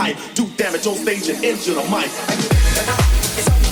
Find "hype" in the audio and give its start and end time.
0.00-0.16